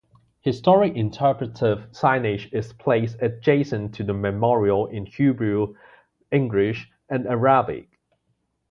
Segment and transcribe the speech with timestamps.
[0.39, 5.75] Historic interpretive signage is placed adjacent to the memorial in Hebrew,
[6.31, 7.87] English and Arabic.